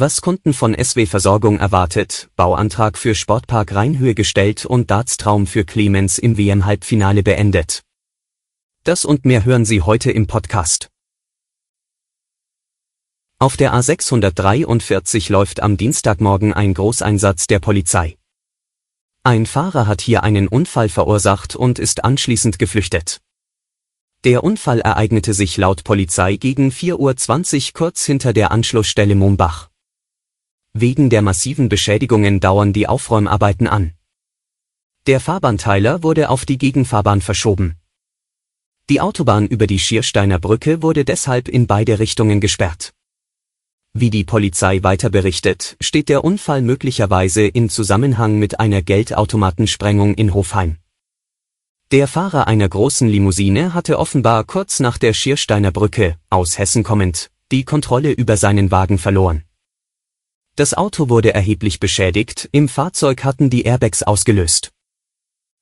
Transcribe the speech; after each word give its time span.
Was 0.00 0.20
Kunden 0.20 0.54
von 0.54 0.76
SW 0.80 1.06
Versorgung 1.06 1.58
erwartet, 1.58 2.30
Bauantrag 2.36 2.96
für 2.96 3.16
Sportpark 3.16 3.74
Rheinhöhe 3.74 4.14
gestellt 4.14 4.64
und 4.64 4.92
Dartstraum 4.92 5.44
für 5.48 5.64
Clemens 5.64 6.18
im 6.18 6.38
WM-Halbfinale 6.38 7.24
beendet. 7.24 7.82
Das 8.84 9.04
und 9.04 9.24
mehr 9.24 9.44
hören 9.44 9.64
Sie 9.64 9.82
heute 9.82 10.12
im 10.12 10.28
Podcast. 10.28 10.88
Auf 13.40 13.56
der 13.56 13.74
A643 13.74 15.32
läuft 15.32 15.58
am 15.58 15.76
Dienstagmorgen 15.76 16.52
ein 16.52 16.74
Großeinsatz 16.74 17.48
der 17.48 17.58
Polizei. 17.58 18.16
Ein 19.24 19.46
Fahrer 19.46 19.88
hat 19.88 20.00
hier 20.00 20.22
einen 20.22 20.46
Unfall 20.46 20.90
verursacht 20.90 21.56
und 21.56 21.80
ist 21.80 22.04
anschließend 22.04 22.60
geflüchtet. 22.60 23.20
Der 24.22 24.44
Unfall 24.44 24.78
ereignete 24.78 25.34
sich 25.34 25.56
laut 25.56 25.82
Polizei 25.82 26.36
gegen 26.36 26.70
4.20 26.70 27.56
Uhr 27.66 27.72
kurz 27.72 28.06
hinter 28.06 28.32
der 28.32 28.52
Anschlussstelle 28.52 29.16
Mombach. 29.16 29.67
Wegen 30.72 31.10
der 31.10 31.22
massiven 31.22 31.68
Beschädigungen 31.68 32.40
dauern 32.40 32.72
die 32.72 32.86
Aufräumarbeiten 32.86 33.66
an. 33.66 33.94
Der 35.06 35.20
Fahrbahnteiler 35.20 36.02
wurde 36.02 36.28
auf 36.28 36.44
die 36.44 36.58
Gegenfahrbahn 36.58 37.20
verschoben. 37.20 37.76
Die 38.90 39.00
Autobahn 39.00 39.46
über 39.46 39.66
die 39.66 39.78
Schiersteiner 39.78 40.38
Brücke 40.38 40.82
wurde 40.82 41.04
deshalb 41.04 41.48
in 41.48 41.66
beide 41.66 41.98
Richtungen 41.98 42.40
gesperrt. 42.40 42.92
Wie 43.94 44.10
die 44.10 44.24
Polizei 44.24 44.82
weiter 44.82 45.10
berichtet, 45.10 45.76
steht 45.80 46.08
der 46.08 46.24
Unfall 46.24 46.62
möglicherweise 46.62 47.46
in 47.46 47.68
Zusammenhang 47.68 48.38
mit 48.38 48.60
einer 48.60 48.82
Geldautomatensprengung 48.82 50.14
in 50.14 50.34
Hofheim. 50.34 50.76
Der 51.90 52.06
Fahrer 52.06 52.46
einer 52.46 52.68
großen 52.68 53.08
Limousine 53.08 53.72
hatte 53.72 53.98
offenbar 53.98 54.44
kurz 54.44 54.78
nach 54.78 54.98
der 54.98 55.14
Schiersteiner 55.14 55.72
Brücke, 55.72 56.16
aus 56.28 56.58
Hessen 56.58 56.82
kommend, 56.82 57.30
die 57.50 57.64
Kontrolle 57.64 58.12
über 58.12 58.36
seinen 58.36 58.70
Wagen 58.70 58.98
verloren. 58.98 59.47
Das 60.58 60.74
Auto 60.74 61.08
wurde 61.08 61.32
erheblich 61.32 61.78
beschädigt, 61.78 62.48
im 62.50 62.68
Fahrzeug 62.68 63.22
hatten 63.22 63.48
die 63.48 63.62
Airbags 63.62 64.02
ausgelöst. 64.02 64.72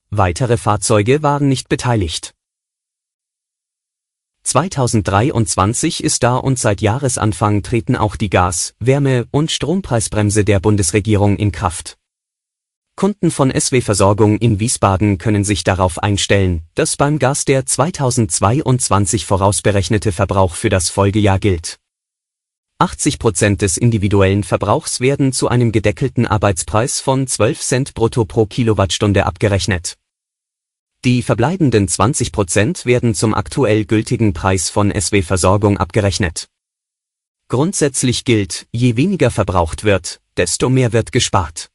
Weitere 0.08 0.56
Fahrzeuge 0.56 1.22
waren 1.22 1.48
nicht 1.48 1.68
beteiligt. 1.68 2.32
2023 4.44 6.02
ist 6.02 6.22
da 6.22 6.36
und 6.36 6.58
seit 6.58 6.80
Jahresanfang 6.80 7.62
treten 7.62 7.94
auch 7.94 8.16
die 8.16 8.30
Gas-, 8.30 8.72
Wärme- 8.78 9.26
und 9.32 9.52
Strompreisbremse 9.52 10.46
der 10.46 10.60
Bundesregierung 10.60 11.36
in 11.36 11.52
Kraft. 11.52 11.98
Kunden 12.96 13.30
von 13.30 13.50
SW 13.50 13.82
Versorgung 13.82 14.38
in 14.38 14.60
Wiesbaden 14.60 15.18
können 15.18 15.44
sich 15.44 15.62
darauf 15.62 15.98
einstellen, 15.98 16.62
dass 16.74 16.96
beim 16.96 17.18
Gas 17.18 17.44
der 17.44 17.66
2022 17.66 19.26
vorausberechnete 19.26 20.10
Verbrauch 20.10 20.54
für 20.54 20.70
das 20.70 20.88
Folgejahr 20.88 21.38
gilt. 21.38 21.78
80 22.78 23.18
Prozent 23.18 23.62
des 23.62 23.78
individuellen 23.78 24.44
Verbrauchs 24.44 25.00
werden 25.00 25.32
zu 25.32 25.48
einem 25.48 25.72
gedeckelten 25.72 26.26
Arbeitspreis 26.26 27.00
von 27.00 27.26
12 27.26 27.60
Cent 27.62 27.94
brutto 27.94 28.26
pro 28.26 28.44
Kilowattstunde 28.44 29.24
abgerechnet. 29.24 29.96
Die 31.02 31.22
verbleibenden 31.22 31.88
20 31.88 32.32
Prozent 32.32 32.84
werden 32.84 33.14
zum 33.14 33.32
aktuell 33.32 33.86
gültigen 33.86 34.34
Preis 34.34 34.68
von 34.68 34.92
SW 34.92 35.22
Versorgung 35.22 35.78
abgerechnet. 35.78 36.48
Grundsätzlich 37.48 38.26
gilt, 38.26 38.66
je 38.72 38.96
weniger 38.96 39.30
verbraucht 39.30 39.84
wird, 39.84 40.20
desto 40.36 40.68
mehr 40.68 40.92
wird 40.92 41.12
gespart. 41.12 41.70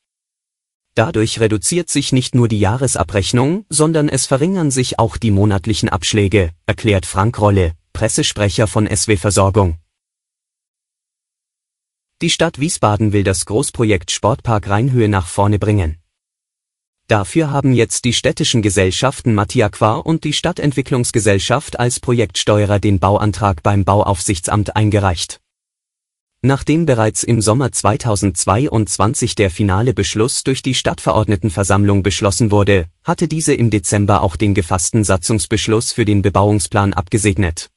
Dadurch 0.94 1.40
reduziert 1.40 1.90
sich 1.90 2.12
nicht 2.12 2.36
nur 2.36 2.48
die 2.48 2.60
Jahresabrechnung, 2.60 3.66
sondern 3.70 4.08
es 4.08 4.28
verringern 4.28 4.70
sich 4.70 5.00
auch 5.00 5.18
die 5.18 5.32
monatlichen 5.32 5.90
Abschläge, 5.90 6.52
erklärt 6.68 7.08
Frank 7.08 7.40
Rolle, 7.40 7.74
Pressesprecher 7.92 8.68
von 8.68 8.86
SW 8.86 9.18
Versorgung. 9.18 9.81
Die 12.22 12.30
Stadt 12.30 12.60
Wiesbaden 12.60 13.14
will 13.14 13.24
das 13.24 13.48
Großprojekt 13.48 14.12
Sportpark 14.12 14.70
Rheinhöhe 14.70 15.10
nach 15.10 15.26
vorne 15.26 15.58
bringen. 15.58 15.98
Dafür 17.08 17.50
haben 17.50 17.74
jetzt 17.74 18.06
die 18.06 18.14
städtischen 18.14 18.62
Gesellschaften 18.62 19.34
Matiaqua 19.34 19.96
und 19.96 20.24
die 20.24 20.32
Stadtentwicklungsgesellschaft 20.32 21.80
als 21.80 22.00
Projektsteuerer 22.00 22.80
den 22.80 23.00
Bauantrag 23.00 23.64
beim 23.64 23.86
Bauaufsichtsamt 23.86 24.76
eingereicht. 24.76 25.42
Nachdem 26.44 26.86
bereits 26.86 27.24
im 27.24 27.42
Sommer 27.42 27.72
2022 27.72 29.34
der 29.34 29.50
finale 29.50 29.96
Beschluss 29.96 30.44
durch 30.44 30.62
die 30.62 30.76
Stadtverordnetenversammlung 30.76 32.04
beschlossen 32.04 32.52
wurde, 32.52 32.86
hatte 33.04 33.28
diese 33.28 33.56
im 33.56 33.72
Dezember 33.72 34.22
auch 34.22 34.36
den 34.36 34.54
gefassten 34.54 35.04
Satzungsbeschluss 35.04 35.92
für 35.92 36.06
den 36.06 36.22
Bebauungsplan 36.22 36.94
abgesegnet. 36.94 37.72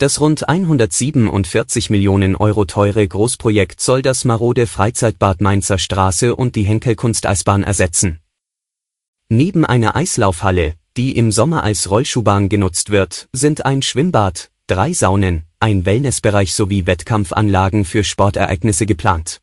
Das 0.00 0.18
rund 0.18 0.48
147 0.48 1.90
Millionen 1.90 2.34
Euro 2.34 2.64
teure 2.64 3.06
Großprojekt 3.06 3.82
soll 3.82 4.00
das 4.00 4.24
marode 4.24 4.66
Freizeitbad 4.66 5.42
Mainzer 5.42 5.76
Straße 5.76 6.34
und 6.34 6.56
die 6.56 6.62
Henkel-Kunsteisbahn 6.62 7.62
ersetzen. 7.62 8.18
Neben 9.28 9.66
einer 9.66 9.96
Eislaufhalle, 9.96 10.72
die 10.96 11.18
im 11.18 11.30
Sommer 11.30 11.64
als 11.64 11.90
Rollschuhbahn 11.90 12.48
genutzt 12.48 12.88
wird, 12.88 13.28
sind 13.34 13.66
ein 13.66 13.82
Schwimmbad, 13.82 14.50
drei 14.66 14.94
Saunen, 14.94 15.44
ein 15.58 15.84
Wellnessbereich 15.84 16.54
sowie 16.54 16.86
Wettkampfanlagen 16.86 17.84
für 17.84 18.02
Sportereignisse 18.02 18.86
geplant. 18.86 19.42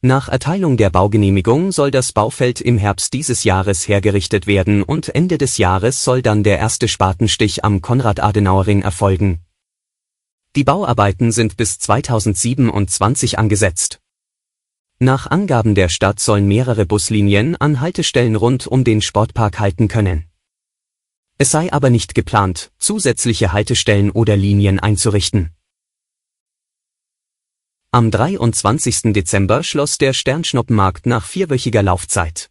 Nach 0.00 0.30
Erteilung 0.30 0.78
der 0.78 0.88
Baugenehmigung 0.88 1.70
soll 1.70 1.90
das 1.90 2.12
Baufeld 2.12 2.62
im 2.62 2.78
Herbst 2.78 3.12
dieses 3.12 3.44
Jahres 3.44 3.86
hergerichtet 3.86 4.46
werden 4.46 4.82
und 4.82 5.14
Ende 5.14 5.36
des 5.36 5.58
Jahres 5.58 6.02
soll 6.02 6.22
dann 6.22 6.44
der 6.44 6.58
erste 6.58 6.88
Spatenstich 6.88 7.62
am 7.62 7.82
Konrad-Adenauer-Ring 7.82 8.80
erfolgen. 8.80 9.40
Die 10.56 10.64
Bauarbeiten 10.64 11.30
sind 11.30 11.56
bis 11.56 11.78
2027 11.78 13.38
angesetzt. 13.38 14.00
Nach 14.98 15.28
Angaben 15.28 15.76
der 15.76 15.88
Stadt 15.88 16.18
sollen 16.18 16.48
mehrere 16.48 16.86
Buslinien 16.86 17.54
an 17.54 17.80
Haltestellen 17.80 18.34
rund 18.34 18.66
um 18.66 18.82
den 18.82 19.00
Sportpark 19.00 19.60
halten 19.60 19.86
können. 19.86 20.28
Es 21.38 21.52
sei 21.52 21.72
aber 21.72 21.88
nicht 21.88 22.16
geplant, 22.16 22.72
zusätzliche 22.78 23.52
Haltestellen 23.52 24.10
oder 24.10 24.36
Linien 24.36 24.80
einzurichten. 24.80 25.54
Am 27.92 28.10
23. 28.10 29.12
Dezember 29.12 29.62
schloss 29.62 29.98
der 29.98 30.12
Sternschnuppenmarkt 30.12 31.06
nach 31.06 31.26
vierwöchiger 31.26 31.84
Laufzeit. 31.84 32.50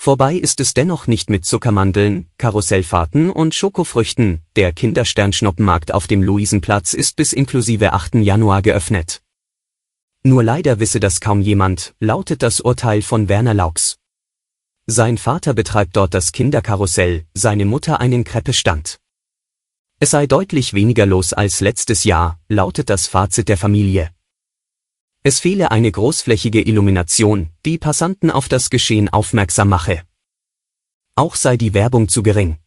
Vorbei 0.00 0.36
ist 0.36 0.60
es 0.60 0.74
dennoch 0.74 1.08
nicht 1.08 1.28
mit 1.28 1.44
Zuckermandeln, 1.44 2.30
Karussellfahrten 2.38 3.30
und 3.30 3.52
Schokofrüchten, 3.52 4.42
der 4.54 4.72
Kindersternschnuppenmarkt 4.72 5.92
auf 5.92 6.06
dem 6.06 6.22
Luisenplatz 6.22 6.94
ist 6.94 7.16
bis 7.16 7.32
inklusive 7.32 7.92
8. 7.92 8.14
Januar 8.14 8.62
geöffnet. 8.62 9.22
Nur 10.22 10.44
leider 10.44 10.78
wisse 10.78 11.00
das 11.00 11.20
kaum 11.20 11.40
jemand, 11.40 11.96
lautet 11.98 12.44
das 12.44 12.60
Urteil 12.60 13.02
von 13.02 13.28
Werner 13.28 13.54
Laux. 13.54 13.96
Sein 14.86 15.18
Vater 15.18 15.52
betreibt 15.52 15.96
dort 15.96 16.14
das 16.14 16.30
Kinderkarussell, 16.30 17.26
seine 17.34 17.64
Mutter 17.64 17.98
einen 17.98 18.22
Kreppestand. 18.22 19.00
Es 19.98 20.10
sei 20.10 20.28
deutlich 20.28 20.74
weniger 20.74 21.06
los 21.06 21.32
als 21.32 21.58
letztes 21.60 22.04
Jahr, 22.04 22.38
lautet 22.48 22.88
das 22.88 23.08
Fazit 23.08 23.48
der 23.48 23.58
Familie. 23.58 24.12
Es 25.22 25.40
fehle 25.40 25.70
eine 25.70 25.90
großflächige 25.90 26.62
Illumination, 26.62 27.50
die 27.64 27.78
Passanten 27.78 28.30
auf 28.30 28.48
das 28.48 28.70
Geschehen 28.70 29.08
aufmerksam 29.08 29.68
mache. 29.68 30.02
Auch 31.16 31.34
sei 31.34 31.56
die 31.56 31.74
Werbung 31.74 32.08
zu 32.08 32.22
gering. 32.22 32.58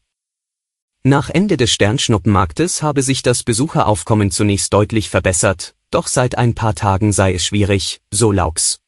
Nach 1.04 1.30
Ende 1.30 1.58
des 1.58 1.72
Sternschnuppenmarktes 1.72 2.84
habe 2.84 3.02
sich 3.02 3.24
das 3.24 3.44
Besucheraufkommen 3.44 4.30
zunächst 4.30 4.74
deutlich 4.74 5.10
verbessert, 5.10 5.75
doch 5.90 6.08
seit 6.08 6.38
ein 6.38 6.54
paar 6.54 6.75
Tagen 6.75 7.12
sei 7.14 7.34
es 7.34 7.46
schwierig, 7.46 8.02
so 8.12 8.31
Laux. 8.31 8.81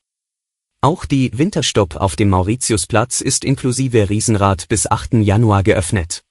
Auch 0.81 1.05
die 1.05 1.35
Winterstopp 1.35 1.95
auf 1.95 2.15
dem 2.15 2.29
Mauritiusplatz 2.29 3.21
ist 3.21 3.45
inklusive 3.45 4.09
Riesenrad 4.09 4.67
bis 4.67 4.85
8. 4.85 5.13
Januar 5.13 5.63
geöffnet. 5.63 6.23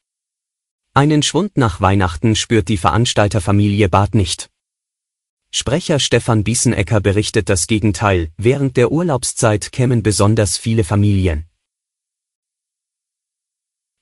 Einen 0.95 1.23
Schwund 1.23 1.57
nach 1.57 1.81
Weihnachten 1.81 2.37
spürt 2.37 2.69
die 2.69 2.77
Veranstalterfamilie 2.77 3.89
Bad 3.89 4.15
nicht. 4.15 4.52
Sprecher 5.55 5.99
Stefan 5.99 6.45
Biesenecker 6.45 7.03
berichtet 7.03 7.51
das 7.51 7.67
Gegenteil, 7.67 8.31
während 8.39 8.79
der 8.79 8.91
Urlaubszeit 8.91 9.71
kämen 9.71 10.03
besonders 10.03 10.57
viele 10.57 10.83
Familien. 10.83 11.45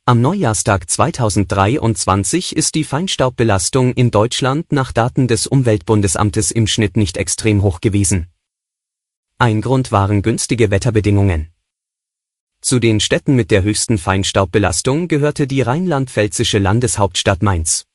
Am 0.05 0.20
Neujahrstag 0.20 0.88
2023 0.88 2.55
ist 2.55 2.76
die 2.76 2.85
Feinstaubbelastung 2.85 3.94
in 3.94 4.12
Deutschland 4.12 4.70
nach 4.70 4.93
Daten 4.93 5.26
des 5.26 5.49
Umweltbundesamtes 5.49 6.52
im 6.52 6.69
Schnitt 6.69 6.97
nicht 6.97 7.17
extrem 7.17 7.62
hoch 7.62 7.81
gewesen. 7.81 8.29
Ein 9.37 9.61
Grund 9.61 9.91
waren 9.91 10.23
günstige 10.23 10.70
Wetterbedingungen. 10.70 11.49
Zu 12.61 12.79
den 12.79 13.00
Städten 13.00 13.35
mit 13.35 13.50
der 13.50 13.64
höchsten 13.64 13.99
Feinstaubbelastung 13.99 15.08
gehörte 15.08 15.49
die 15.49 15.62
rheinland-pfälzische 15.62 16.58
Landeshauptstadt 16.58 17.43
Mainz. 17.43 17.89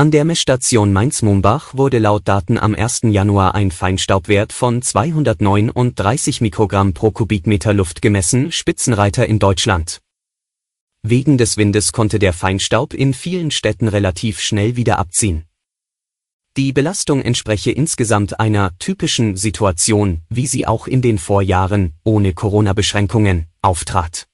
An 0.00 0.10
der 0.10 0.24
Messstation 0.24 0.94
Mainz-Mumbach 0.94 1.74
wurde 1.74 1.98
laut 1.98 2.26
Daten 2.26 2.56
am 2.56 2.74
1. 2.74 3.00
Januar 3.10 3.54
ein 3.54 3.70
Feinstaubwert 3.70 4.50
von 4.50 4.80
239 4.80 6.40
Mikrogramm 6.40 6.94
pro 6.94 7.10
Kubikmeter 7.10 7.74
Luft 7.74 8.00
gemessen, 8.00 8.50
Spitzenreiter 8.50 9.26
in 9.26 9.38
Deutschland. 9.38 10.00
Wegen 11.02 11.36
des 11.36 11.58
Windes 11.58 11.92
konnte 11.92 12.18
der 12.18 12.32
Feinstaub 12.32 12.94
in 12.94 13.12
vielen 13.12 13.50
Städten 13.50 13.88
relativ 13.88 14.40
schnell 14.40 14.74
wieder 14.74 14.98
abziehen. 14.98 15.44
Die 16.56 16.72
Belastung 16.72 17.20
entspreche 17.20 17.70
insgesamt 17.70 18.40
einer 18.40 18.70
typischen 18.78 19.36
Situation, 19.36 20.22
wie 20.30 20.46
sie 20.46 20.66
auch 20.66 20.86
in 20.86 21.02
den 21.02 21.18
Vorjahren, 21.18 21.92
ohne 22.04 22.32
Corona-Beschränkungen, 22.32 23.48
auftrat. 23.60 24.29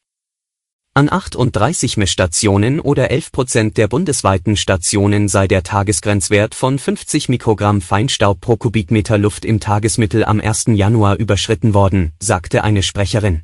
An 0.96 1.12
38 1.12 1.98
Messstationen 1.98 2.81
oder 2.81 3.10
11 3.10 3.31
Prozent 3.31 3.76
der 3.76 3.87
bundesweiten 3.87 4.56
Stationen 4.56 5.28
sei 5.28 5.46
der 5.46 5.62
Tagesgrenzwert 5.62 6.54
von 6.54 6.78
50 6.78 7.28
Mikrogramm 7.28 7.82
Feinstaub 7.82 8.40
pro 8.40 8.56
Kubikmeter 8.56 9.19
Luft 9.19 9.44
im 9.44 9.60
Tagesmittel 9.60 10.25
am 10.25 10.40
1. 10.40 10.69
Januar 10.69 11.16
überschritten 11.16 11.75
worden, 11.75 12.14
sagte 12.19 12.64
eine 12.64 12.82
Sprecherin. 12.82 13.43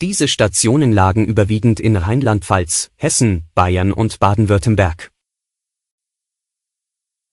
Diese 0.00 0.28
Stationen 0.28 0.92
lagen 0.92 1.26
überwiegend 1.26 1.78
in 1.78 1.98
Rheinland-Pfalz, 1.98 2.90
Hessen, 2.96 3.44
Bayern 3.54 3.92
und 3.92 4.18
Baden-Württemberg. 4.18 5.10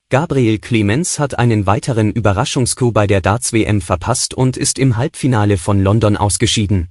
Gabriel 0.10 0.60
Clemens 0.60 1.18
hat 1.18 1.40
einen 1.40 1.66
weiteren 1.66 2.12
Überraschungscoup 2.12 2.94
bei 2.94 3.08
der 3.08 3.22
Darts-WM 3.22 3.80
verpasst 3.80 4.34
und 4.34 4.58
ist 4.58 4.78
im 4.78 4.98
Halbfinale 4.98 5.58
von 5.58 5.82
London 5.82 6.18
ausgeschieden. 6.18 6.90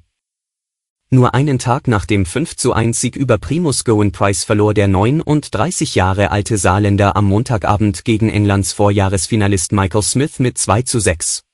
Nur 1.09 1.35
einen 1.35 1.61
Tag 1.61 1.87
nach 1.87 2.05
dem 2.05 2.27
5 2.27 2.57
zu 2.57 2.73
1 2.73 3.01
Sieg 3.01 3.15
über 3.15 3.39
Primus 3.39 3.85
Gowen 3.85 4.11
Price 4.11 4.43
verlor 4.43 4.75
der 4.75 4.89
39 4.89 5.95
Jahre 5.95 6.33
alte 6.33 6.59
Saarländer 6.59 7.15
am 7.15 7.27
Montagabend 7.27 8.05
gegen 8.05 8.29
Englands 8.29 8.73
Vorjahresfinalist 8.73 9.71
Michael 9.71 10.03
Smith 10.03 10.41
mit 10.41 10.59
2 10.59 10.83
zu 10.83 10.99
6. 10.99 11.45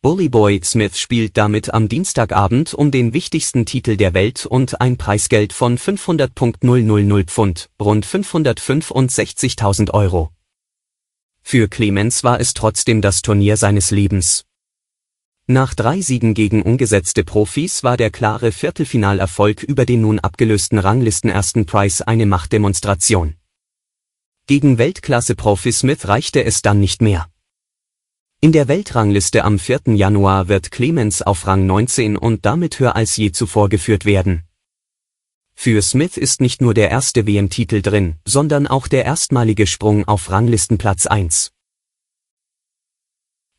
Bully 0.00 0.30
Boy 0.30 0.62
Smith 0.64 0.98
spielt 0.98 1.36
damit 1.36 1.74
am 1.74 1.90
Dienstagabend 1.90 2.72
um 2.72 2.90
den 2.90 3.12
wichtigsten 3.12 3.66
Titel 3.66 3.98
der 3.98 4.14
Welt 4.14 4.46
und 4.46 4.80
ein 4.80 4.96
Preisgeld 4.96 5.52
von 5.52 5.76
500.000 5.76 7.26
Pfund, 7.26 7.68
rund 7.78 8.06
565.000 8.06 9.90
Euro. 9.90 10.30
Für 11.42 11.68
Clemens 11.68 12.24
war 12.24 12.40
es 12.40 12.54
trotzdem 12.54 13.02
das 13.02 13.20
Turnier 13.20 13.58
seines 13.58 13.90
Lebens. 13.90 14.46
Nach 15.46 15.74
drei 15.74 16.00
Siegen 16.00 16.32
gegen 16.32 16.62
ungesetzte 16.62 17.22
Profis 17.22 17.84
war 17.84 17.98
der 17.98 18.10
klare 18.10 18.50
Viertelfinalerfolg 18.50 19.62
über 19.62 19.84
den 19.84 20.00
nun 20.00 20.18
abgelösten 20.18 20.78
Ranglistenersten 20.78 21.66
Price 21.66 22.00
eine 22.00 22.24
Machtdemonstration. 22.24 23.34
Gegen 24.46 24.78
Weltklasse-Profi 24.78 25.70
Smith 25.70 26.08
reichte 26.08 26.42
es 26.42 26.62
dann 26.62 26.80
nicht 26.80 27.02
mehr. 27.02 27.26
In 28.40 28.52
der 28.52 28.68
Weltrangliste 28.68 29.44
am 29.44 29.58
4. 29.58 29.94
Januar 29.94 30.48
wird 30.48 30.70
Clemens 30.70 31.20
auf 31.20 31.46
Rang 31.46 31.66
19 31.66 32.16
und 32.16 32.46
damit 32.46 32.78
höher 32.78 32.96
als 32.96 33.14
je 33.18 33.30
zuvor 33.30 33.68
geführt 33.68 34.06
werden. 34.06 34.44
Für 35.54 35.82
Smith 35.82 36.16
ist 36.16 36.40
nicht 36.40 36.62
nur 36.62 36.72
der 36.72 36.90
erste 36.90 37.26
WM-Titel 37.26 37.82
drin, 37.82 38.16
sondern 38.24 38.66
auch 38.66 38.88
der 38.88 39.04
erstmalige 39.04 39.66
Sprung 39.66 40.08
auf 40.08 40.30
Ranglistenplatz 40.30 41.06
1. 41.06 41.53